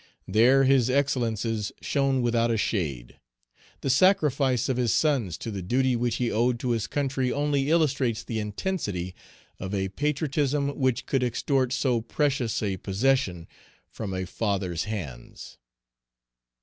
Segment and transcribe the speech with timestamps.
[0.27, 3.19] There his excellences shone without a shade.
[3.81, 7.69] The sacrifice of his sons to the duty which he owed to his country only
[7.69, 9.13] illustrates the intensity
[9.59, 13.47] of a patriotism which could extort so precious a possession
[13.91, 15.59] from a father's hands.